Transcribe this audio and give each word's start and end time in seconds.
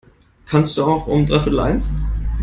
Kannst 0.47 0.75
du 0.77 0.83
auch 0.83 1.05
um 1.05 1.27
dreiviertel 1.27 1.59
eins? 1.59 1.91